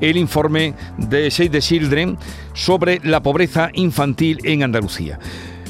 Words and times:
el 0.00 0.16
informe 0.16 0.74
de 0.98 1.30
Save 1.30 1.50
the 1.50 1.60
Children 1.60 2.18
sobre 2.52 3.00
la 3.04 3.22
pobreza 3.22 3.70
infantil 3.74 4.38
en 4.44 4.62
Andalucía. 4.62 5.18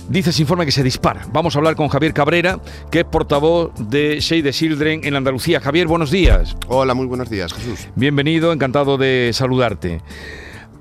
Dice 0.09 0.31
ese 0.31 0.43
informe 0.43 0.67
que 0.67 0.73
se 0.73 0.83
dispara. 0.83 1.25
Vamos 1.33 1.55
a 1.55 1.59
hablar 1.59 1.77
con 1.77 1.89
Javier 1.89 2.13
Cabrera, 2.13 2.59
que 2.91 3.01
es 3.01 3.05
portavoz 3.05 3.71
de 3.79 4.21
Save 4.21 4.43
the 4.43 4.53
Children 4.53 5.03
en 5.05 5.15
Andalucía. 5.15 5.61
Javier, 5.61 5.87
buenos 5.87 6.11
días. 6.11 6.57
Hola, 6.67 6.95
muy 6.95 7.07
buenos 7.07 7.31
días, 7.31 7.53
Jesús. 7.53 7.87
Bienvenido, 7.95 8.53
encantado 8.53 8.99
de 8.99 9.31
saludarte. 9.33 10.01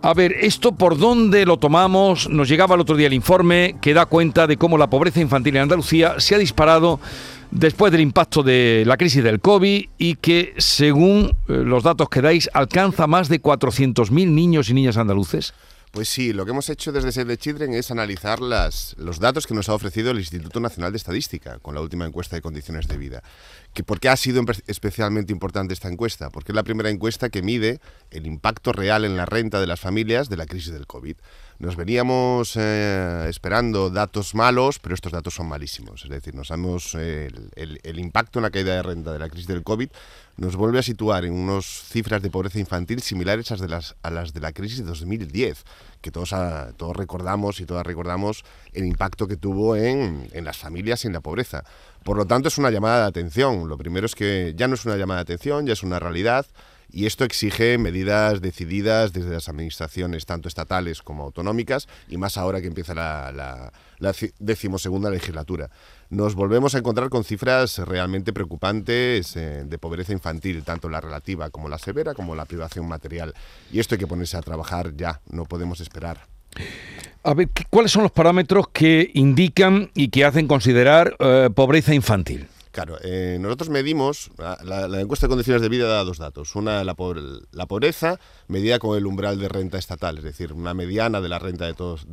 A 0.02 0.14
ver, 0.14 0.32
¿esto 0.40 0.72
por 0.72 0.98
dónde 0.98 1.46
lo 1.46 1.58
tomamos? 1.58 2.30
Nos 2.30 2.48
llegaba 2.48 2.76
el 2.76 2.82
otro 2.82 2.96
día 2.96 3.08
el 3.08 3.14
informe 3.14 3.76
que 3.82 3.94
da 3.94 4.06
cuenta 4.06 4.48
de 4.48 4.56
cómo 4.58 4.78
la 4.78 4.90
pobreza 4.90 5.20
infantil 5.20 5.58
en 5.58 5.64
Andalucía 5.64 6.16
se 6.20 6.36
ha 6.36 6.38
disparado 6.38 7.00
después 7.52 7.92
del 7.92 8.02
impacto 8.02 8.44
de 8.44 8.84
la 8.86 8.98
crisis 8.98 9.24
del 9.24 9.40
COVID 9.40 9.90
y 9.98 10.16
que, 10.16 10.54
según 10.58 11.36
eh, 11.48 11.54
los 11.54 11.84
datos 11.84 12.10
que 12.10 12.22
dais, 12.22 12.50
alcanza 12.54 13.08
más 13.08 13.30
de 13.30 13.42
400.000 13.42 14.12
niños 14.30 14.70
y 14.70 14.74
niñas 14.74 14.98
andaluces. 14.98 15.54
Pues 15.92 16.08
sí, 16.08 16.34
lo 16.34 16.46
que 16.46 16.52
hemos 16.52 16.70
hecho 16.70 16.92
desde 16.92 17.12
Save 17.12 17.36
the 17.36 17.38
Children 17.38 17.74
es 17.74 17.90
analizar 17.90 18.40
los 18.42 19.20
datos 19.20 19.48
que 19.48 19.56
nos 19.56 19.70
ha 19.70 19.74
ofrecido 19.74 20.12
el 20.12 20.20
Instituto 20.20 20.60
Nacional 20.60 20.92
de 20.92 20.98
Estadística 20.98 21.58
con 21.60 21.74
la 21.74 21.82
última 21.82 22.06
encuesta 22.06 22.36
de 22.36 22.44
condiciones 22.44 22.88
de 22.88 22.96
vida. 22.98 23.24
¿Por 23.88 24.00
qué 24.00 24.10
ha 24.10 24.16
sido 24.16 24.44
especialmente 24.68 25.34
importante 25.34 25.74
esta 25.74 25.88
encuesta? 25.88 26.30
Porque 26.30 26.52
es 26.52 26.56
la 26.56 26.62
primera 26.62 26.92
encuesta 26.92 27.30
que 27.30 27.42
mide 27.42 27.80
el 28.12 28.28
impacto 28.28 28.72
real 28.72 29.04
en 29.04 29.18
la 29.18 29.26
renta 29.26 29.60
de 29.60 29.66
las 29.66 29.80
familias 29.80 30.30
de 30.30 30.38
la 30.38 30.46
crisis 30.46 30.74
del 30.74 30.86
COVID. 30.86 31.16
Nos 31.60 31.76
veníamos 31.76 32.56
eh, 32.56 33.28
esperando 33.30 33.90
datos 33.90 34.34
malos, 34.34 34.80
pero 34.80 34.96
estos 34.96 35.12
datos 35.12 35.34
son 35.34 35.50
malísimos. 35.50 36.06
Es 36.06 36.10
decir, 36.10 36.34
nos 36.34 36.48
damos 36.48 36.96
el, 36.96 38.00
impacto 38.00 38.40
en 38.40 38.44
la 38.44 38.50
caída 38.50 38.76
de 38.76 38.82
renta 38.82 39.12
de 39.12 39.20
la 39.20 39.28
crisis 39.28 39.48
del 39.48 39.64
COVID 39.64 39.90
nos 40.40 40.56
vuelve 40.56 40.80
a 40.80 40.84
situar 40.84 41.26
en 41.26 41.34
unas 41.34 41.66
cifras 41.66 42.22
de 42.22 42.30
pobreza 42.30 42.60
infantil 42.60 43.02
similares 43.02 43.52
a 43.52 43.58
las 43.58 43.68
de, 43.68 43.96
a 44.02 44.10
las 44.10 44.34
de 44.34 44.40
la 44.40 44.54
crisis 44.54 44.78
de 44.78 44.86
2010, 44.86 45.66
que 46.02 46.12
todos, 46.12 46.32
ah, 46.32 46.72
todos 46.78 46.96
recordamos 46.96 47.60
y 47.60 47.66
todas 47.66 47.86
recordamos 47.86 48.46
el 48.72 48.86
impacto 48.86 49.28
que 49.28 49.36
tuvo 49.36 49.76
en, 49.76 50.30
en 50.32 50.46
las 50.46 50.58
familias 50.58 51.04
y 51.04 51.08
en 51.08 51.14
la 51.14 51.20
pobreza. 51.20 51.66
Por 52.04 52.16
lo 52.16 52.26
tanto, 52.26 52.48
es 52.48 52.58
una 52.58 52.72
llamada 52.72 53.02
de 53.02 53.08
atención. 53.08 53.68
Lo 53.68 53.78
primero 53.78 54.06
es 54.06 54.16
que 54.16 54.54
ya 54.56 54.70
no 54.70 54.76
es 54.76 54.86
una 54.86 54.96
llamada 54.96 55.18
de 55.20 55.34
atención, 55.34 55.66
ya 55.66 55.74
es 55.74 55.84
una 55.84 56.00
realidad. 56.00 56.46
Y 56.92 57.06
esto 57.06 57.24
exige 57.24 57.78
medidas 57.78 58.42
decididas 58.42 59.14
desde 59.14 59.32
las 59.32 59.48
administraciones, 59.50 60.26
tanto 60.26 60.48
estatales 60.48 61.02
como 61.02 61.24
autonómicas, 61.24 61.88
y 62.08 62.18
más 62.18 62.38
ahora 62.38 62.62
que 62.62 62.68
empieza 62.68 62.94
la, 62.94 63.72
decimosegunda 64.40 65.10
legislatura. 65.10 65.70
Nos 66.10 66.34
volvemos 66.34 66.74
a 66.74 66.80
encontrar 66.80 67.10
con 67.10 67.24
cifras 67.24 67.78
realmente 67.80 68.34
preocupantes 68.34 69.36
eh, 69.36 69.64
de 69.66 69.78
pobreza 69.78 70.14
infantil, 70.14 70.64
tanto 70.64 70.90
la 70.90 71.02
relativa 71.02 71.50
como 71.50 71.70
la 71.70 71.78
severa, 71.78 72.14
como 72.14 72.34
la 72.34 72.46
privación 72.46 72.88
material. 72.88 73.34
Y 73.72 73.80
esto 73.80 73.96
hay 73.96 74.00
que 74.00 74.08
ponerse 74.08 74.38
a 74.38 74.42
trabajar 74.42 74.96
ya, 74.96 75.22
no 75.30 75.46
podemos 75.46 75.82
esperar. 75.82 76.28
A 77.24 77.34
ver, 77.34 77.50
¿cuáles 77.70 77.92
son 77.92 78.04
los 78.04 78.12
parámetros 78.12 78.70
que 78.70 79.12
indican 79.14 79.92
y 79.94 80.10
que 80.10 80.26
hacen 80.26 80.48
considerar 80.48 81.16
eh, 81.20 81.50
pobreza 81.54 81.94
infantil? 81.94 82.48
Claro, 82.80 82.98
eh, 83.04 83.38
nosotros 83.42 83.70
medimos, 83.70 84.32
la, 84.64 85.02
encuesta 85.02 85.28
de 85.28 85.32
condiciones 85.32 85.62
de 85.62 85.68
vida 85.68 85.86
da 85.86 86.06
dos 86.06 86.18
datos. 86.18 86.56
Una, 86.56 86.82
la, 86.86 86.96
la, 87.52 87.66
pobreza 87.66 88.22
medida 88.48 88.80
con 88.80 88.98
el 88.98 89.06
umbral 89.06 89.38
de 89.38 89.50
renta 89.50 89.78
estatal, 89.78 90.18
es 90.18 90.24
decir, 90.24 90.54
una 90.54 90.74
mediana 90.74 91.20
de 91.20 91.28
la 91.28 91.40
renta 91.40 91.66
de, 91.66 91.74
todos, 91.74 92.08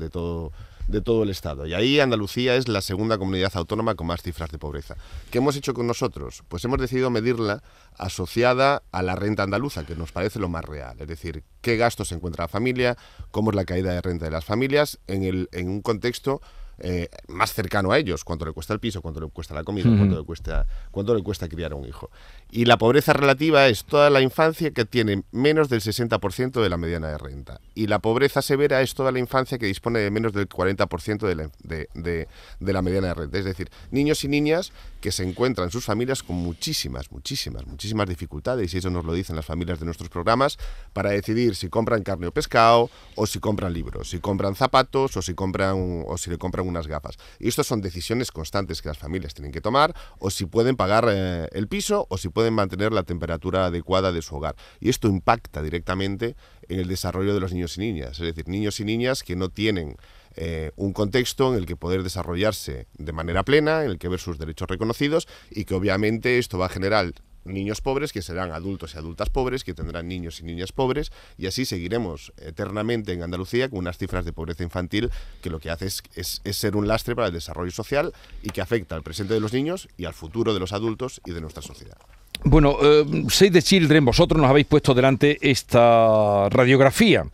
todo 1.05 1.23
el 1.23 1.31
Estado. 1.31 1.67
Y 1.67 1.75
ahí 1.75 2.01
Andalucía 2.01 2.57
es 2.57 2.67
la 2.67 2.81
segunda 2.81 3.17
comunidad 3.17 3.53
autónoma 3.55 3.95
con 3.95 4.09
más 4.09 4.23
cifras 4.23 4.51
de 4.51 4.59
pobreza. 4.59 4.97
¿Qué 5.31 5.39
hemos 5.39 5.55
hecho 5.55 5.73
con 5.73 5.87
nosotros? 5.87 6.43
Pues 6.49 6.65
hemos 6.65 6.81
decidido 6.81 7.11
medirla 7.11 7.63
asociada 7.97 8.83
a 8.91 9.03
la 9.03 9.15
renta 9.15 9.45
andaluza, 9.45 9.87
que 9.87 9.95
nos 9.95 10.11
parece 10.11 10.41
lo 10.41 10.49
más 10.49 10.65
real. 10.65 10.97
Es 10.99 11.07
decir, 11.07 11.45
qué 11.61 11.77
gastos 11.77 12.09
se 12.09 12.17
encuentra 12.17 12.47
la 12.47 12.49
familia, 12.49 12.97
cómo 13.31 13.51
es 13.51 13.55
la 13.55 13.67
caída 13.67 13.93
de 13.93 14.03
renta 14.03 14.25
de 14.25 14.33
las 14.33 14.45
familias 14.45 14.99
en, 15.07 15.23
el, 15.23 15.49
en 15.53 15.69
un 15.69 15.81
contexto 15.81 16.41
eh, 16.79 17.09
más 17.29 17.55
cercano 17.55 17.93
a 17.93 17.99
ellos, 17.99 18.25
cuánto 18.25 18.45
le 18.45 18.53
cuesta 18.53 18.75
el 18.75 18.81
piso, 18.81 19.01
cuánto 19.01 19.21
le 19.21 19.29
cuesta 19.29 19.55
la 19.55 19.65
comida, 19.65 19.85
cuánto, 19.97 20.19
le 20.19 20.25
cuesta, 20.25 20.67
cuánto 20.91 21.15
le 21.15 21.23
cuesta 21.23 21.49
criar 21.49 21.73
a 21.73 21.75
un 21.75 21.87
hijo. 21.87 22.11
Y 22.51 22.67
la 22.67 22.77
pobreza 22.77 23.13
relativa 23.13 23.67
es 23.69 23.85
toda 23.85 24.11
la 24.11 24.21
infancia 24.21 24.71
que 24.71 24.85
tiene 24.85 25.25
menos 25.33 25.69
del 25.69 25.81
60% 25.81 26.63
de 26.63 26.69
la 26.69 26.77
mediana 26.77 27.09
de 27.09 27.19
renta. 27.19 27.61
Y 27.75 27.87
la 27.87 27.99
pobreza 28.01 28.43
severa 28.43 28.83
es 28.83 28.95
toda 28.95 29.11
la 29.11 29.19
infancia 29.19 29.59
que 29.59 29.67
dispone 29.67 30.01
de 30.01 30.11
menos 30.11 30.33
del 30.33 30.49
40% 30.49 31.27
de 31.27 31.35
la, 31.35 31.51
de, 31.63 32.29
de 32.61 32.73
la 32.73 32.83
mediana 32.83 33.09
de 33.09 33.15
renta. 33.15 33.39
Es 33.39 33.45
decir, 33.45 33.71
niños 33.91 34.23
y 34.25 34.29
niñas 34.29 34.73
que 35.01 35.13
se 35.13 35.23
encuentran 35.23 35.71
sus 35.71 35.85
familias 35.85 36.23
con 36.23 36.37
muchísimas, 36.37 37.11
muchísimas, 37.13 37.67
muchísimas 37.67 38.09
dificultades, 38.09 38.75
y 38.75 38.79
eso 38.79 38.91
nos 38.91 39.05
lo 39.05 39.13
dicen 39.13 39.37
las 39.37 39.47
familias 39.47 39.79
de 39.79 39.85
nuestros 39.85 40.09
programas, 40.09 40.59
para 40.93 41.11
decidir 41.11 41.55
si 41.55 41.69
compran 41.69 42.03
carne 42.03 42.27
o 42.27 42.33
pescado, 42.33 42.91
o 43.15 43.27
si 43.27 43.39
compran 43.39 43.73
libros, 43.73 44.11
si 44.11 44.19
compran 44.19 44.55
zapatos, 44.55 45.17
o 45.17 45.23
si 45.23 45.35
compran 45.35 46.05
o 46.07 46.19
si 46.19 46.31
le 46.31 46.39
compran 46.39 46.66
unas 46.67 46.87
gafas. 46.87 47.17
Y 47.39 47.49
estas 47.49 47.67
son 47.67 47.81
decisiones 47.81 48.31
constantes 48.31 48.83
que 48.83 48.89
las 48.89 48.99
familias 48.99 49.35
tienen 49.35 49.53
que 49.53 49.61
tomar, 49.61 49.95
o 50.19 50.31
si 50.31 50.47
pueden 50.47 50.77
pagar 50.77 51.09
eh, 51.11 51.49
el 51.53 51.69
piso, 51.69 52.07
o 52.11 52.19
si 52.19 52.29
pueden 52.29 52.55
mantener 52.55 52.93
la 52.93 53.03
temperatura 53.03 53.67
adecuada 53.67 54.13
de 54.13 54.23
su 54.23 54.37
hogar. 54.37 54.57
Y 54.81 54.89
esto 54.89 55.09
impacta 55.09 55.63
directamente 55.63 56.37
en 56.69 56.81
el 56.81 56.89
desarrollo 56.89 57.35
de 57.35 57.41
los 57.41 57.53
niños 57.53 57.77
y 57.77 57.81
niñas, 57.81 58.19
es 58.21 58.27
decir, 58.27 58.49
niños 58.49 58.81
y 58.81 58.85
niñas 58.85 59.23
que 59.23 59.37
no 59.37 59.49
tienen 59.49 59.97
eh, 60.35 60.73
un 60.77 60.93
contexto 60.93 61.53
en 61.53 61.59
el 61.59 61.67
que 61.67 61.77
poder 61.77 62.03
desarrollarse 62.03 62.89
de 62.99 63.13
manera 63.13 63.43
plena, 63.43 63.85
en 63.85 63.91
el 63.91 63.99
que 63.99 64.09
ver 64.09 64.21
sus 64.21 64.39
derechos 64.39 64.69
reconocidos 64.69 65.29
y 65.51 65.65
que 65.65 65.75
obviamente 65.75 66.39
esto 66.39 66.59
va 66.59 66.67
a 66.67 66.71
generar 66.71 67.13
niños 67.47 67.81
pobres 67.81 68.13
que 68.13 68.23
serán 68.23 68.53
adultos 68.53 68.95
y 68.95 68.99
adultas 68.99 69.31
pobres, 69.31 69.65
que 69.65 69.75
tendrán 69.75 70.09
niños 70.09 70.41
y 70.41 70.45
niñas 70.45 70.73
pobres, 70.73 71.13
y 71.39 71.47
así 71.47 71.65
seguiremos 71.65 72.33
eternamente 72.39 73.13
en 73.13 73.23
Andalucía 73.23 73.69
con 73.69 73.81
unas 73.81 73.99
cifras 73.99 74.25
de 74.25 74.33
pobreza 74.33 74.63
infantil 74.63 75.11
que 75.43 75.51
lo 75.51 75.61
que 75.61 75.71
hace 75.71 75.87
es, 75.87 76.41
ser 76.45 76.77
un 76.77 76.89
lastre 76.89 77.15
para 77.15 77.29
el 77.29 77.33
desarrollo 77.33 77.71
social 77.71 78.13
y 78.43 78.51
que 78.51 78.61
afecta 78.61 78.95
al 78.95 79.03
presente 79.03 79.35
de 79.35 79.41
los 79.41 79.53
niños 79.53 79.89
y 79.97 80.05
al 80.05 80.15
futuro 80.15 80.55
de 80.55 80.61
los 80.61 80.73
adultos 80.73 81.21
y 81.25 81.33
de 81.33 81.41
nuestra 81.41 81.63
sociedad. 81.63 81.97
Bueno, 82.45 82.77
eh, 82.83 83.25
Save 83.29 83.51
the 83.51 83.63
Children, 83.63 84.05
vosotros 84.05 84.41
nos 84.41 84.51
habéis 84.51 84.67
puesto 84.67 84.95
delante 84.95 85.39
esta 85.41 86.49
radiografía. 86.51 87.27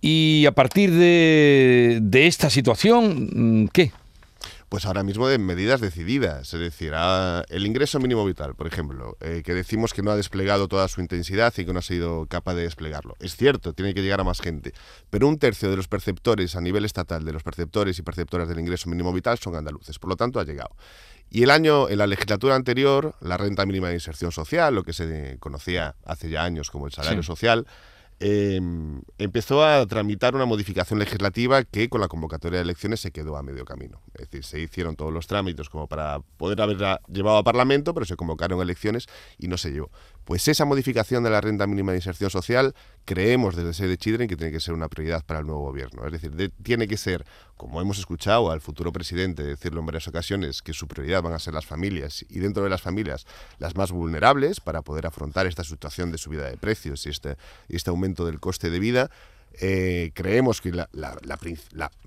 Y 0.00 0.46
a 0.46 0.52
partir 0.52 0.90
de, 0.90 2.00
de 2.02 2.26
esta 2.26 2.50
situación, 2.50 3.70
¿qué? 3.72 3.92
Pues 4.72 4.86
ahora 4.86 5.02
mismo 5.02 5.28
de 5.28 5.36
medidas 5.36 5.82
decididas, 5.82 6.54
es 6.54 6.58
decir, 6.58 6.94
el 6.94 7.66
ingreso 7.66 8.00
mínimo 8.00 8.24
vital, 8.24 8.54
por 8.54 8.66
ejemplo, 8.66 9.18
eh, 9.20 9.42
que 9.44 9.52
decimos 9.52 9.92
que 9.92 10.00
no 10.00 10.10
ha 10.10 10.16
desplegado 10.16 10.66
toda 10.66 10.88
su 10.88 11.02
intensidad 11.02 11.52
y 11.58 11.66
que 11.66 11.74
no 11.74 11.80
ha 11.80 11.82
sido 11.82 12.24
capaz 12.24 12.54
de 12.54 12.62
desplegarlo. 12.62 13.14
Es 13.20 13.36
cierto, 13.36 13.74
tiene 13.74 13.92
que 13.92 14.00
llegar 14.00 14.22
a 14.22 14.24
más 14.24 14.40
gente, 14.40 14.72
pero 15.10 15.28
un 15.28 15.38
tercio 15.38 15.68
de 15.68 15.76
los 15.76 15.88
perceptores 15.88 16.56
a 16.56 16.62
nivel 16.62 16.86
estatal, 16.86 17.22
de 17.22 17.34
los 17.34 17.42
perceptores 17.42 17.98
y 17.98 18.02
perceptoras 18.02 18.48
del 18.48 18.60
ingreso 18.60 18.88
mínimo 18.88 19.12
vital 19.12 19.36
son 19.36 19.56
andaluces, 19.56 19.98
por 19.98 20.08
lo 20.08 20.16
tanto 20.16 20.40
ha 20.40 20.44
llegado. 20.44 20.74
Y 21.28 21.42
el 21.42 21.50
año, 21.50 21.90
en 21.90 21.98
la 21.98 22.06
legislatura 22.06 22.54
anterior, 22.54 23.14
la 23.20 23.36
renta 23.36 23.66
mínima 23.66 23.88
de 23.88 23.94
inserción 23.94 24.32
social, 24.32 24.74
lo 24.74 24.84
que 24.84 24.94
se 24.94 25.36
conocía 25.38 25.96
hace 26.06 26.30
ya 26.30 26.44
años 26.44 26.70
como 26.70 26.86
el 26.86 26.94
salario 26.94 27.22
social, 27.22 27.66
Em, 28.24 29.02
empezó 29.18 29.64
a 29.64 29.84
tramitar 29.86 30.36
una 30.36 30.44
modificación 30.44 31.00
legislativa 31.00 31.64
que 31.64 31.88
con 31.88 32.00
la 32.00 32.06
convocatoria 32.06 32.58
de 32.58 32.62
elecciones 32.62 33.00
se 33.00 33.10
quedó 33.10 33.36
a 33.36 33.42
medio 33.42 33.64
camino. 33.64 34.00
Es 34.14 34.30
decir, 34.30 34.44
se 34.44 34.60
hicieron 34.60 34.94
todos 34.94 35.12
los 35.12 35.26
trámites 35.26 35.68
como 35.68 35.88
para 35.88 36.20
poder 36.36 36.60
haberla 36.60 37.00
llevado 37.08 37.38
a 37.38 37.42
Parlamento, 37.42 37.94
pero 37.94 38.06
se 38.06 38.14
convocaron 38.14 38.60
elecciones 38.60 39.08
y 39.38 39.48
no 39.48 39.58
se 39.58 39.72
llevó. 39.72 39.90
Pues 40.24 40.46
esa 40.46 40.64
modificación 40.64 41.24
de 41.24 41.30
la 41.30 41.40
renta 41.40 41.66
mínima 41.66 41.92
de 41.92 41.98
inserción 41.98 42.30
social 42.30 42.74
creemos 43.04 43.56
desde 43.56 43.74
Sede 43.74 43.96
Children 43.96 44.28
que 44.28 44.36
tiene 44.36 44.52
que 44.52 44.60
ser 44.60 44.74
una 44.74 44.88
prioridad 44.88 45.24
para 45.24 45.40
el 45.40 45.46
nuevo 45.46 45.62
gobierno. 45.62 46.06
Es 46.06 46.12
decir, 46.12 46.52
tiene 46.62 46.86
que 46.86 46.96
ser, 46.96 47.24
como 47.56 47.80
hemos 47.80 47.98
escuchado 47.98 48.50
al 48.50 48.60
futuro 48.60 48.92
presidente 48.92 49.42
decirlo 49.42 49.80
en 49.80 49.86
varias 49.86 50.06
ocasiones, 50.06 50.62
que 50.62 50.72
su 50.72 50.86
prioridad 50.86 51.22
van 51.22 51.32
a 51.32 51.38
ser 51.38 51.54
las 51.54 51.66
familias 51.66 52.24
y 52.28 52.38
dentro 52.38 52.62
de 52.62 52.70
las 52.70 52.80
familias 52.80 53.26
las 53.58 53.76
más 53.76 53.90
vulnerables 53.90 54.60
para 54.60 54.82
poder 54.82 55.06
afrontar 55.06 55.46
esta 55.46 55.64
situación 55.64 56.12
de 56.12 56.18
subida 56.18 56.48
de 56.48 56.56
precios 56.56 57.04
y 57.06 57.10
este, 57.10 57.36
este 57.68 57.90
aumento 57.90 58.24
del 58.24 58.38
coste 58.38 58.70
de 58.70 58.78
vida. 58.78 59.10
Eh, 59.60 60.12
creemos 60.14 60.60
que 60.60 60.72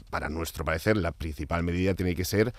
para 0.10 0.30
nuestro 0.30 0.66
parecer 0.66 0.98
la 0.98 1.12
principal 1.12 1.64
medida 1.64 1.94
tiene 1.94 2.16
que 2.16 2.26
ser 2.26 2.54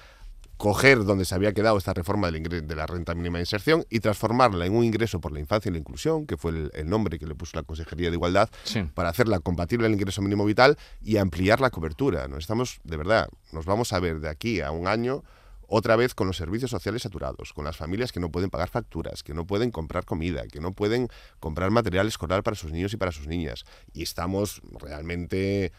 coger 0.56 1.05
donde 1.05 1.25
se 1.25 1.35
había 1.35 1.53
quedado 1.53 1.76
esta 1.76 1.93
reforma 1.93 2.31
de 2.31 2.75
la 2.75 2.87
renta 2.87 3.14
mínima 3.14 3.38
de 3.38 3.43
inserción 3.43 3.85
y 3.91 4.00
transformarla 4.00 4.67
en 4.67 4.75
un 4.75 4.85
ingreso 4.85 5.20
por 5.20 5.32
la 5.32 5.41
infancia 5.41 5.69
y 5.69 5.73
la 5.73 5.79
inclusión, 5.79 6.26
que 6.26 6.37
fue 6.37 6.70
el, 6.73 6.88
nombre 6.88 7.19
que 7.19 7.26
le 7.26 7.35
puso 7.35 7.56
la 7.56 7.62
Consejería 7.62 8.08
de 8.11 8.17
Igualdad, 8.17 8.49
para 8.94 9.08
hacerla 9.08 9.41
compatible 9.41 9.87
al 9.87 9.93
ingreso 9.93 10.23
mínimo 10.23 10.44
vital 10.44 10.79
y 11.03 11.19
ampliar 11.19 11.61
la 11.61 11.70
cobertura. 11.70 12.29
Nos 12.29 12.41
estamos, 12.41 12.81
de 12.85 12.97
verdad, 12.97 13.29
nos 13.53 13.67
vamos 13.67 13.93
a 13.93 14.00
ver 14.00 14.20
de 14.20 14.29
aquí 14.29 14.61
a 14.61 14.70
un 14.70 14.88
año 14.88 15.23
otra 15.69 15.97
vez 15.97 16.14
con 16.14 16.26
los 16.26 16.37
servicios 16.37 16.70
sociales 16.70 17.03
saturados, 17.03 17.53
con 17.53 17.64
las 17.64 17.76
familias 17.76 18.12
que 18.12 18.20
no 18.20 18.31
pueden 18.31 18.50
pagar 18.50 18.69
facturas, 18.69 19.23
que 19.23 19.35
no 19.35 19.47
pueden 19.47 19.70
comprar 19.70 20.05
comida, 20.05 20.47
que 20.47 20.61
no 20.61 20.73
pueden 20.73 21.08
comprar 21.41 21.70
material 21.70 22.06
escolar 22.06 22.43
para 22.43 22.56
sus 22.56 22.73
niños 22.73 22.93
y 22.93 22.97
para 22.97 23.12
sus 23.12 23.26
niñas. 23.26 23.64
Y 23.93 24.03
estamos 24.03 24.62
realmente 24.79 25.73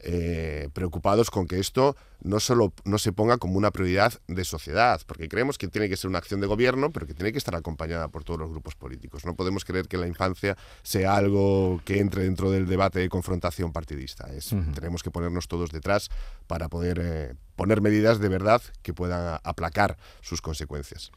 eh, 0.00 0.68
preocupados 0.72 1.30
con 1.30 1.46
que 1.46 1.58
esto 1.58 1.96
no 2.20 2.40
solo 2.40 2.72
no 2.84 2.98
se 2.98 3.12
ponga 3.12 3.36
como 3.38 3.58
una 3.58 3.70
prioridad 3.70 4.14
de 4.28 4.44
sociedad, 4.44 5.00
porque 5.06 5.28
creemos 5.28 5.58
que 5.58 5.68
tiene 5.68 5.88
que 5.88 5.96
ser 5.96 6.08
una 6.08 6.18
acción 6.18 6.40
de 6.40 6.46
gobierno, 6.46 6.90
pero 6.90 7.06
que 7.06 7.14
tiene 7.14 7.32
que 7.32 7.38
estar 7.38 7.54
acompañada 7.54 8.08
por 8.08 8.24
todos 8.24 8.40
los 8.40 8.50
grupos 8.50 8.74
políticos. 8.74 9.24
No 9.24 9.34
podemos 9.34 9.64
creer 9.64 9.88
que 9.88 9.98
la 9.98 10.06
infancia 10.06 10.56
sea 10.82 11.16
algo 11.16 11.80
que 11.84 12.00
entre 12.00 12.22
dentro 12.22 12.50
del 12.50 12.66
debate 12.66 12.98
de 12.98 13.08
confrontación 13.08 13.72
partidista. 13.72 14.32
Es, 14.32 14.54
Tenemos 14.74 15.02
que 15.02 15.10
ponernos 15.10 15.48
todos 15.48 15.70
detrás 15.70 16.08
para 16.46 16.68
poder 16.68 17.00
eh, 17.02 17.34
poner 17.56 17.80
medidas 17.80 18.18
de 18.20 18.28
verdad 18.28 18.62
que 18.82 18.92
puedan 18.92 19.38
aplacar 19.42 19.96
sus 20.20 20.40
consecuencias. 20.40 21.12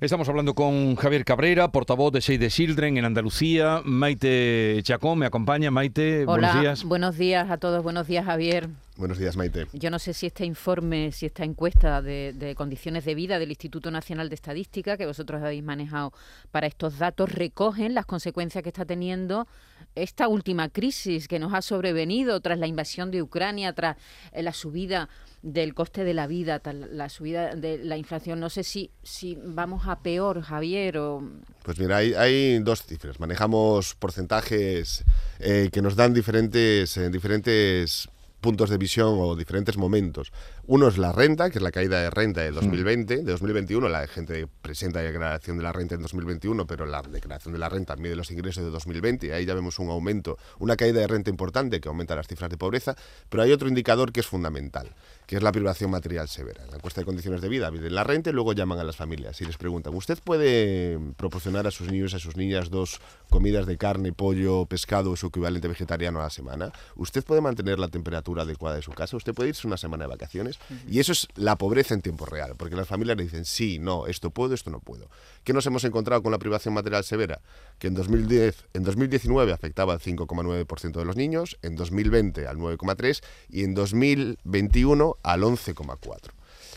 Estamos 0.00 0.28
hablando 0.28 0.54
con 0.54 0.96
Javier 0.96 1.24
Cabrera, 1.24 1.68
portavoz 1.68 2.12
de 2.12 2.20
Save 2.20 2.38
the 2.38 2.48
Children 2.48 2.98
en 2.98 3.04
Andalucía. 3.04 3.82
Maite 3.84 4.80
Chacón 4.82 5.18
me 5.18 5.26
acompaña. 5.26 5.70
Maite, 5.70 6.24
buenos 6.24 6.60
días. 6.60 6.84
Buenos 6.84 7.16
días 7.16 7.50
a 7.50 7.58
todos. 7.58 7.82
Buenos 7.82 8.06
días, 8.06 8.24
Javier. 8.24 8.68
Buenos 8.96 9.18
días, 9.18 9.36
Maite. 9.36 9.66
Yo 9.72 9.90
no 9.90 9.98
sé 9.98 10.12
si 10.12 10.26
este 10.26 10.44
informe, 10.44 11.12
si 11.12 11.26
esta 11.26 11.44
encuesta 11.44 12.02
de, 12.02 12.54
condiciones 12.56 13.04
de 13.04 13.14
vida 13.14 13.38
del 13.38 13.48
Instituto 13.48 13.90
Nacional 13.90 14.28
de 14.28 14.34
Estadística, 14.34 14.96
que 14.96 15.06
vosotros 15.06 15.42
habéis 15.42 15.64
manejado 15.64 16.12
para 16.50 16.66
estos 16.66 16.98
datos, 16.98 17.32
recogen 17.32 17.94
las 17.94 18.04
consecuencias 18.04 18.62
que 18.62 18.68
está 18.68 18.84
teniendo 18.84 19.46
esta 19.94 20.28
última 20.28 20.68
crisis 20.68 21.28
que 21.28 21.38
nos 21.38 21.52
ha 21.54 21.62
sobrevenido 21.62 22.40
tras 22.40 22.58
la 22.58 22.66
invasión 22.66 23.10
de 23.10 23.22
Ucrania, 23.22 23.72
tras 23.72 23.96
eh, 24.32 24.42
la 24.42 24.52
subida 24.52 25.08
del 25.42 25.74
coste 25.74 26.04
de 26.04 26.14
la 26.14 26.26
vida, 26.26 26.60
tras 26.60 26.74
la 26.74 27.08
subida 27.08 27.54
de 27.54 27.78
la 27.78 27.96
inflación. 27.96 28.40
No 28.40 28.48
sé 28.48 28.62
si, 28.62 28.90
si 29.02 29.36
vamos 29.42 29.86
a 29.86 30.00
peor, 30.00 30.42
Javier. 30.42 30.98
O... 30.98 31.22
Pues 31.62 31.78
mira, 31.78 31.96
hay, 31.96 32.58
dos 32.60 32.84
cifras. 32.84 33.20
Manejamos 33.20 33.94
porcentajes 33.94 35.04
eh, 35.40 35.68
que 35.72 35.82
nos 35.82 35.96
dan 35.96 36.14
diferentes, 36.14 36.96
eh, 36.96 37.10
diferentes 37.10 38.08
puntos 38.42 38.68
de 38.68 38.76
visión 38.76 39.16
o 39.18 39.36
diferentes 39.36 39.78
momentos. 39.78 40.32
Uno 40.66 40.88
es 40.88 40.98
la 40.98 41.12
renta, 41.12 41.48
que 41.48 41.58
es 41.58 41.62
la 41.62 41.70
caída 41.70 42.02
de 42.02 42.10
renta 42.10 42.42
de 42.42 42.50
2020, 42.50 43.18
de 43.18 43.22
2021. 43.22 43.88
La 43.88 44.06
gente 44.08 44.46
presenta 44.60 45.00
la 45.00 45.06
declaración 45.06 45.56
de 45.56 45.62
la 45.62 45.72
renta 45.72 45.94
en 45.94 46.02
2021, 46.02 46.66
pero 46.66 46.84
la 46.84 47.00
declaración 47.02 47.54
de 47.54 47.60
la 47.60 47.68
renta 47.68 47.96
mide 47.96 48.16
los 48.16 48.30
ingresos 48.30 48.64
de 48.64 48.70
2020 48.70 49.28
y 49.28 49.30
ahí 49.30 49.46
ya 49.46 49.54
vemos 49.54 49.78
un 49.78 49.88
aumento, 49.90 50.36
una 50.58 50.76
caída 50.76 51.00
de 51.00 51.06
renta 51.06 51.30
importante 51.30 51.80
que 51.80 51.88
aumenta 51.88 52.16
las 52.16 52.26
cifras 52.26 52.50
de 52.50 52.58
pobreza. 52.58 52.96
Pero 53.28 53.44
hay 53.44 53.52
otro 53.52 53.68
indicador 53.68 54.12
que 54.12 54.20
es 54.20 54.26
fundamental, 54.26 54.92
que 55.26 55.36
es 55.36 55.42
la 55.42 55.52
privación 55.52 55.92
material 55.92 56.28
severa. 56.28 56.64
En 56.64 56.70
la 56.70 56.76
encuesta 56.76 57.00
de 57.00 57.04
condiciones 57.04 57.40
de 57.40 57.48
vida 57.48 57.70
miden 57.70 57.94
la 57.94 58.02
renta 58.02 58.30
y 58.30 58.32
luego 58.32 58.52
llaman 58.52 58.80
a 58.80 58.84
las 58.84 58.96
familias 58.96 59.40
y 59.40 59.44
les 59.44 59.56
preguntan, 59.56 59.94
¿usted 59.94 60.18
puede 60.22 60.98
proporcionar 61.16 61.68
a 61.68 61.70
sus 61.70 61.90
niños, 61.90 62.12
a 62.14 62.18
sus 62.18 62.36
niñas 62.36 62.70
dos 62.70 63.00
comidas 63.30 63.66
de 63.66 63.78
carne, 63.78 64.12
pollo, 64.12 64.66
pescado 64.66 65.12
o 65.12 65.16
su 65.16 65.28
equivalente 65.28 65.68
vegetariano 65.68 66.18
a 66.18 66.24
la 66.24 66.30
semana? 66.30 66.72
¿Usted 66.96 67.24
puede 67.24 67.40
mantener 67.40 67.78
la 67.78 67.86
temperatura 67.86 68.31
adecuada 68.40 68.76
de 68.76 68.82
su 68.82 68.92
casa, 68.92 69.16
usted 69.16 69.34
puede 69.34 69.50
irse 69.50 69.66
una 69.66 69.76
semana 69.76 70.04
de 70.04 70.10
vacaciones 70.10 70.58
y 70.88 71.00
eso 71.00 71.12
es 71.12 71.28
la 71.34 71.56
pobreza 71.56 71.94
en 71.94 72.02
tiempo 72.02 72.26
real, 72.26 72.54
porque 72.56 72.76
las 72.76 72.88
familias 72.88 73.16
le 73.16 73.24
dicen, 73.24 73.44
sí, 73.44 73.78
no, 73.78 74.06
esto 74.06 74.30
puedo, 74.30 74.54
esto 74.54 74.70
no 74.70 74.80
puedo. 74.80 75.08
¿Qué 75.44 75.52
nos 75.52 75.66
hemos 75.66 75.84
encontrado 75.84 76.22
con 76.22 76.32
la 76.32 76.38
privación 76.38 76.74
material 76.74 77.04
severa? 77.04 77.40
Que 77.78 77.88
en 77.88 77.94
2010, 77.94 78.66
en 78.74 78.84
2019 78.84 79.52
afectaba 79.52 79.92
al 79.92 80.00
5,9% 80.00 80.92
de 80.92 81.04
los 81.04 81.16
niños, 81.16 81.58
en 81.62 81.76
2020 81.76 82.46
al 82.46 82.56
9,3% 82.56 83.22
y 83.50 83.64
en 83.64 83.74
2021 83.74 85.16
al 85.22 85.42
11,4%. 85.42 86.18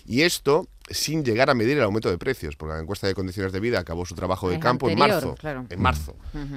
Y 0.08 0.22
esto 0.22 0.68
sin 0.90 1.26
llegar 1.26 1.50
a 1.50 1.56
medir 1.56 1.78
el 1.78 1.84
aumento 1.84 2.10
de 2.10 2.18
precios, 2.18 2.56
porque 2.56 2.76
la 2.76 2.82
encuesta 2.82 3.08
de 3.08 3.16
condiciones 3.16 3.52
de 3.52 3.60
vida 3.60 3.80
acabó 3.80 4.06
su 4.06 4.14
trabajo 4.14 4.50
de 4.50 4.60
campo 4.60 4.90
en 4.90 5.00
marzo. 5.00 5.36
En 5.70 5.82
marzo. 5.82 6.16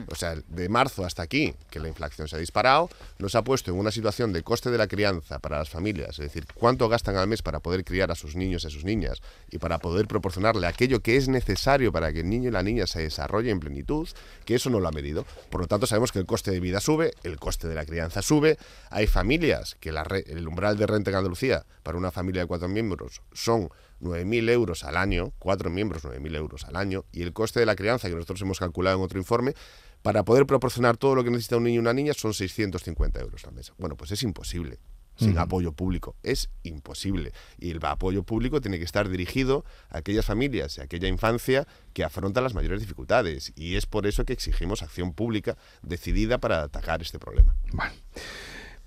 O 0.09 0.15
sea, 0.15 0.37
de 0.49 0.69
marzo 0.69 1.05
hasta 1.05 1.23
aquí, 1.23 1.55
que 1.71 1.81
la 1.81 1.89
inflación 1.89 2.29
se 2.29 2.37
ha 2.37 2.39
disparado, 2.39 2.91
nos 3.19 3.35
ha 3.35 3.43
puesto 3.43 3.71
en 3.71 3.79
una 3.79 3.91
situación 3.91 4.33
de 4.33 4.43
coste 4.43 4.71
de 4.71 4.79
la 4.79 4.87
crianza 4.87 5.39
para 5.39 5.59
las 5.59 5.71
familias, 5.71 6.11
es 6.11 6.19
decir, 6.19 6.47
cuánto 6.55 6.89
gastan 6.89 7.17
al 7.17 7.27
mes 7.27 7.43
para 7.43 7.61
poder 7.61 7.85
criar 7.85 8.11
a 8.11 8.15
sus 8.15 8.37
niños 8.37 8.65
y 8.65 8.67
a 8.67 8.71
sus 8.71 8.85
niñas 8.85 9.23
y 9.51 9.59
para 9.59 9.79
poder 9.79 10.07
proporcionarle 10.07 10.67
aquello 10.67 11.01
que 11.01 11.17
es 11.17 11.29
necesario 11.29 11.93
para 11.93 12.13
que 12.13 12.21
el 12.21 12.29
niño 12.29 12.49
y 12.49 12.53
la 12.53 12.63
niña 12.63 12.87
se 12.87 13.01
desarrolle 13.01 13.51
en 13.51 13.61
plenitud, 13.61 14.09
que 14.45 14.55
eso 14.55 14.69
no 14.69 14.81
lo 14.81 14.89
ha 14.89 14.93
medido. 14.93 15.25
Por 15.51 15.61
lo 15.61 15.67
tanto, 15.67 15.87
sabemos 15.87 16.13
que 16.13 16.19
el 16.19 16.27
coste 16.27 16.51
de 16.51 16.61
vida 16.61 16.81
sube, 16.81 17.13
el 17.23 17.39
coste 17.39 17.69
de 17.69 17.75
la 17.75 17.87
crianza 17.87 18.23
sube. 18.23 18.59
Hay 18.91 19.07
familias 19.07 19.77
que 19.81 19.91
el 19.91 20.49
umbral 20.49 20.77
de 20.77 20.87
renta 20.87 21.11
en 21.11 21.17
Andalucía 21.17 21.65
para 21.83 21.97
una 21.97 22.11
familia 22.11 22.43
de 22.43 22.47
cuatro 22.47 22.69
miembros 22.69 23.23
son 23.33 23.71
9.000 24.01 24.51
euros 24.51 24.85
al 24.85 24.97
año, 24.97 25.33
cuatro 25.39 25.71
miembros 25.71 26.05
9.000 26.05 26.37
euros 26.37 26.65
al 26.65 26.77
año, 26.77 27.05
y 27.13 27.23
el 27.23 27.33
coste 27.33 27.61
de 27.61 27.67
la 27.67 27.77
crianza 27.77 28.09
que 28.09 28.15
nosotros 28.15 28.41
hemos 28.43 28.59
calculado 28.59 28.97
en 28.97 29.03
otro 29.03 29.19
informe, 29.19 29.55
para 30.03 30.25
poder 30.25 30.47
proporcionar 30.47 30.97
todo 30.97 31.15
lo 31.15 31.25
que 31.25 31.31
necesita 31.31 31.57
un 31.57 31.65
niño 31.65 31.77
y 31.77 31.79
una 31.79 31.93
niña 31.93 32.15
son 32.15 32.35
650 32.35 33.21
euros 33.21 33.45
al 33.45 33.53
mes. 33.53 33.73
Bueno, 33.79 33.97
pues 33.97 34.13
es 34.13 34.23
imposible 34.23 34.79
sin 35.19 35.39
apoyo 35.39 35.73
público. 35.73 36.17
Es 36.23 36.49
imposible. 36.63 37.33
Y 37.59 37.71
el 37.71 37.85
apoyo 37.85 38.23
público 38.23 38.61
tiene 38.61 38.79
que 38.79 38.85
estar 38.85 39.09
dirigido 39.09 39.65
a 39.91 39.99
aquellas 39.99 40.27
familias 40.27 40.79
y 40.79 40.81
a 40.81 40.85
aquella 40.85 41.09
infancia 41.09 41.67
que 41.93 42.05
afronta 42.05 42.41
las 42.41 42.55
mayores 42.55 42.81
dificultades. 42.81 43.53
Y 43.57 43.77
es 43.77 43.87
por 43.87 44.07
eso 44.07 44.25
que 44.25 44.33
exigimos 44.33 44.83
acción 44.83 45.13
pública 45.13 45.57
decidida 45.83 46.39
para 46.39 46.63
atacar 46.63 47.03
este 47.03 47.19
problema. 47.19 47.57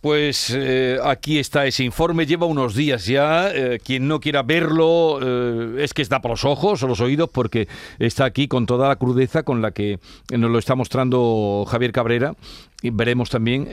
Pues 0.02 0.52
eh, 0.58 0.98
aquí 1.04 1.38
está 1.38 1.68
ese 1.68 1.84
informe, 1.84 2.26
lleva 2.26 2.48
unos 2.48 2.74
días 2.74 3.06
ya. 3.06 3.52
Eh, 3.54 3.80
quien 3.84 4.08
no 4.08 4.20
quiera 4.20 4.42
verlo 4.42 5.20
eh, 5.22 5.84
es 5.84 5.94
que 5.94 6.02
está 6.02 6.22
por 6.22 6.32
los 6.32 6.44
ojos 6.44 6.82
o 6.82 6.88
los 6.88 7.00
oídos 7.02 7.30
porque 7.30 7.68
está 8.00 8.26
aquí 8.26 8.48
con 8.48 8.66
toda 8.66 8.88
la 8.88 8.96
crudeza 8.96 9.44
con 9.44 9.62
la 9.62 9.70
que 9.70 10.00
nos 10.36 10.50
lo 10.50 10.58
está 10.58 10.74
mostrando 10.74 11.66
Javier 11.68 11.92
Cabrera. 11.92 12.34
Y 12.82 12.90
veremos 12.90 13.30
también 13.30 13.68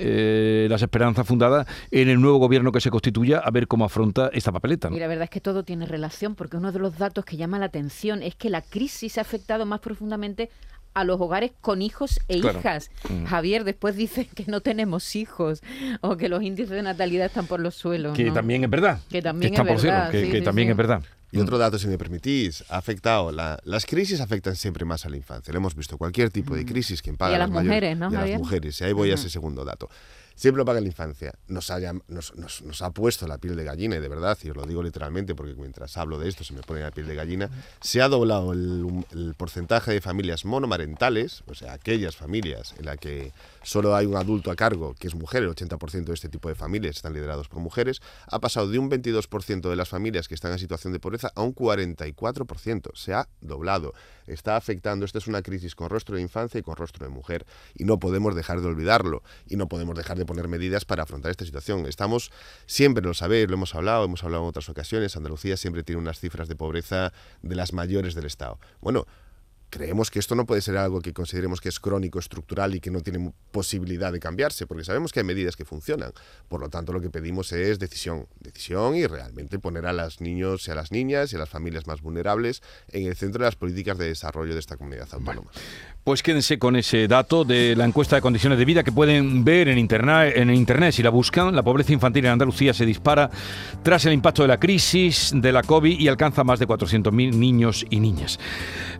las 0.69 0.83
esperanzas 0.83 1.27
fundadas 1.27 1.67
en 1.91 2.11
el 2.11 2.21
nuevo 2.21 2.37
gobierno 2.37 2.73
que 2.73 2.83
se 2.83 2.91
constituya 2.91 3.39
a 3.39 3.51
ver 3.51 3.67
cómo 3.67 3.87
afronta 3.87 4.29
esta 4.35 4.53
papeleta. 4.53 4.91
Y 4.93 4.99
la 4.99 5.07
verdad 5.07 5.25
es 5.25 5.31
que 5.31 5.41
todo 5.41 5.63
tiene 5.63 5.87
relación 5.87 6.35
porque 6.35 6.59
uno 6.59 6.73
de 6.73 6.79
los 6.79 6.99
datos 6.99 7.25
que 7.25 7.39
llama 7.39 7.59
la 7.59 7.65
atención 7.65 8.23
es 8.23 8.35
que 8.35 8.51
la 8.51 8.61
crisis 8.61 9.17
ha 9.17 9.23
afectado 9.23 9.65
más 9.65 9.81
profundamente 9.81 10.51
a 11.01 11.05
los 11.05 11.21
hogares 11.21 11.53
con 11.61 11.81
hijos 11.83 12.21
e 12.29 12.39
hijas. 12.39 12.91
Mm. 13.09 13.25
Javier 13.25 13.65
después 13.65 13.97
dice 13.97 14.27
que 14.27 14.45
no 14.47 14.61
tenemos 14.61 15.15
hijos 15.17 15.63
o 16.01 16.17
que 16.17 16.29
los 16.29 16.43
índices 16.43 16.71
de 16.71 16.83
natalidad 16.83 17.27
están 17.27 17.47
por 17.47 17.61
los 17.61 17.75
suelos. 17.75 18.17
Que 18.17 18.31
también 18.31 18.65
es 18.65 18.71
verdad. 18.71 19.01
Que 19.09 19.23
también 19.23 19.55
es 19.55 19.65
verdad. 19.65 20.11
que, 20.11 20.43
también 20.43 20.71
es 20.71 20.77
verdad. 20.77 21.03
Y 21.31 21.39
otro 21.41 21.59
dato, 21.59 21.79
si 21.79 21.87
me 21.87 21.99
permitís, 21.99 22.65
ha 22.71 22.79
afectado, 22.79 23.31
las 23.31 23.87
crisis 23.87 24.21
afectan 24.21 24.57
siempre 24.57 24.85
más 24.85 25.05
a 25.05 25.11
la 25.11 25.17
infancia. 25.17 25.53
Lo 25.53 25.59
hemos 25.59 25.75
visto, 25.75 25.99
cualquier 25.99 26.31
tipo 26.31 26.55
de 26.57 26.63
mm. 26.65 26.67
crisis 26.67 27.03
que 27.03 27.13
paga 27.13 27.33
y 27.33 27.35
a 27.37 27.39
las, 27.39 27.51
mujeres, 27.51 27.97
¿no, 27.97 28.11
y 28.11 28.17
a 28.17 28.27
las 28.27 28.39
mujeres. 28.39 28.81
Y 28.81 28.85
ahí 28.85 28.93
voy 28.93 29.11
a 29.11 29.15
ese 29.15 29.31
segundo 29.31 29.65
dato 29.65 29.89
siempre 30.39 30.59
lo 30.59 30.65
paga 30.65 30.81
la 30.81 30.87
infancia. 30.87 31.35
Nos, 31.49 31.69
nos, 32.07 32.83
ha 32.83 32.91
puesto 32.93 33.27
la 33.27 33.39
piel 33.39 33.57
de 33.57 33.65
gallina, 33.65 33.97
y 33.97 34.01
de 34.01 34.09
verdad, 34.09 34.39
y 34.43 34.51
os 34.51 34.57
lo 34.57 34.65
digo 34.65 34.83
literalmente 34.83 35.35
porque 35.35 35.55
mientras 35.55 35.97
hablo 35.97 36.19
de 36.19 36.29
esto 36.29 36.45
se 36.45 36.55
me 36.55 36.63
pone 36.63 36.81
la 36.81 36.93
piel 36.93 37.09
de 37.09 37.17
gallina, 37.17 37.51
se 37.81 38.01
ha 38.01 38.09
doblado 38.09 38.53
el, 38.53 39.35
porcentaje 39.37 39.93
de 39.93 40.01
familias 40.01 40.45
monomarentales, 40.45 41.43
o 41.49 41.55
sea, 41.55 41.73
aquellas 41.73 42.17
familias 42.17 42.75
en 42.79 42.87
las 42.87 42.99
que 42.99 43.33
solo 43.63 43.97
hay 43.97 44.07
un 44.07 44.17
adulto 44.17 44.51
a 44.51 44.57
cargo, 44.57 44.95
que 44.99 45.09
es 45.09 45.15
mujer, 45.15 45.43
el 45.43 45.51
80% 45.51 46.05
de 46.05 46.15
este 46.15 46.29
tipo 46.29 46.49
de 46.49 46.55
familias 46.55 46.97
están 46.97 47.15
liderados 47.15 47.49
por 47.49 47.61
mujeres, 47.61 48.01
ha 48.29 48.39
pasado 48.39 48.69
de 48.69 48.79
un 48.79 48.91
22% 48.91 49.69
de 49.69 49.77
las 49.77 49.89
familias 49.89 50.29
que 50.29 50.35
están 50.35 50.53
en 50.53 50.59
situación 50.59 50.93
de 50.93 51.01
pobreza 51.01 51.33
a 51.35 51.43
un 51.43 51.55
44%. 51.55 52.91
Se 52.95 53.13
ha 53.13 53.29
doblado. 53.41 53.93
Está 54.27 54.57
afectando, 54.57 55.05
esta 55.05 55.19
es 55.19 55.27
una 55.27 55.43
crisis 55.43 55.75
con 55.75 55.89
rostro 55.89 56.17
de 56.17 56.23
infancia 56.23 56.59
y 56.61 56.63
con 56.63 56.77
rostro 56.77 57.07
de 57.07 57.11
mujer, 57.11 57.47
y 57.75 57.85
no 57.85 57.99
podemos 57.99 58.35
dejar 58.35 58.61
de 58.61 58.69
olvidarlo, 58.69 59.23
y 59.47 59.57
no 59.57 59.69
podemos 59.69 59.97
dejar 59.97 60.19
de 60.19 60.27
poner 60.29 60.47
medidas 60.47 60.85
para 60.85 61.03
afrontar 61.03 61.33
esta 61.33 61.45
situación. 61.45 61.87
Estamos, 61.87 62.31
siempre 62.67 63.03
lo 63.03 63.15
sabéis, 63.15 63.49
lo 63.49 63.55
hemos 63.55 63.75
hablado, 63.75 64.05
hemos 64.05 64.23
hablado 64.23 64.45
en 64.45 64.51
otras 64.51 64.69
ocasiones, 64.69 65.17
Andalucía 65.17 65.57
siempre 65.57 65.83
tiene 65.83 66.01
unas 66.01 66.21
cifras 66.21 66.47
de 66.47 66.55
pobreza 66.55 67.13
de 67.43 67.57
las 67.57 67.73
mayores 67.73 68.15
del 68.15 68.27
Estado. 68.27 68.61
Bueno, 68.81 69.07
creemos 69.71 70.11
que 70.11 70.19
esto 70.19 70.35
no 70.35 70.47
puede 70.47 70.61
ser 70.61 70.77
algo 70.77 71.01
que 71.01 71.13
consideremos 71.13 71.61
que 71.61 71.69
es 71.69 71.81
crónico, 71.81 72.19
estructural 72.19 72.75
y 72.75 72.81
que 72.81 72.91
no 72.91 73.01
tiene 73.01 73.33
posibilidad 73.51 74.13
de 74.13 74.21
cambiarse, 74.21 74.67
porque 74.67 74.85
sabemos 74.85 75.13
que 75.13 75.21
hay 75.21 75.25
medidas 75.25 75.57
que 75.57 75.65
funcionan. 75.65 76.13
Por 76.49 76.61
lo 76.61 76.69
tanto, 76.69 76.93
lo 76.93 77.01
que 77.01 77.11
pedimos 77.11 77.53
es 77.53 77.79
decisión, 77.79 78.27
decisión 78.41 78.97
y 78.97 79.07
realmente 79.07 79.59
poner 79.59 79.87
a 79.87 79.93
los 79.93 80.21
niños 80.21 80.67
y 80.69 80.71
a 80.71 80.75
las 80.75 80.93
niñas 80.93 81.33
y 81.33 81.37
a 81.37 81.39
las 81.39 81.49
familias 81.49 81.87
más 81.87 82.01
vulnerables 82.01 82.63
en 82.89 83.07
el 83.07 83.17
centro 83.17 83.41
de 83.41 83.47
las 83.47 83.57
políticas 83.57 83.99
de 83.99 84.07
desarrollo 84.07 84.55
de 84.55 84.61
esta 84.61 84.77
comunidad 84.77 85.09
autónoma. 85.13 85.51
pues 86.05 86.23
quédense 86.23 86.59
con 86.59 86.77
ese 86.77 87.07
dato 87.07 87.45
de 87.45 87.77
la 87.77 87.85
encuesta 87.85 88.17
de 88.17 88.23
condiciones 88.23 88.59
de 88.59 88.65
vida 88.65 88.83
que 88.83 88.93
pueden 88.93 89.45
ver 89.45 89.69
en 89.69 89.77
internet, 89.79 90.35
en 90.37 90.51
internet 90.51 90.95
si 90.95 91.03
la 91.03 91.11
buscan. 91.11 91.55
La 91.55 91.63
pobreza 91.63 91.93
infantil 91.93 92.25
en 92.25 92.33
Andalucía 92.33 92.73
se 92.73 92.87
dispara 92.87 93.31
tras 93.83 94.07
el 94.07 94.15
impacto 94.15 94.43
de 94.43 94.49
la 94.49 94.59
crisis 94.59 95.33
de 95.35 95.53
la 95.53 95.63
COVID 95.63 95.99
y 95.99 96.09
alcanza 96.09 96.45
más 96.45 96.59
de 96.59 96.67
400.000 96.67 97.35
niños 97.35 97.85
y 97.91 98.01
niñas. 98.01 98.39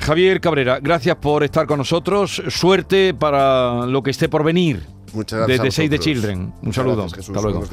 Javier 0.01 0.41
Cabrera 0.41 0.58
gracias 0.65 1.17
por 1.17 1.45
estar 1.45 1.67
con 1.67 1.79
nosotros. 1.79 2.43
Suerte 2.49 3.15
para 3.15 3.87
lo 3.87 4.03
que 4.03 4.11
esté 4.11 4.29
por 4.29 4.45
venir. 4.45 4.83
Muchas 5.13 5.39
gracias. 5.39 5.63
Desde 5.63 5.71
Save 5.71 5.89
the 5.89 5.99
Children. 5.99 6.53
Un 6.63 6.73
saludo. 6.73 7.05
Hasta 7.05 7.41
luego. 7.41 7.65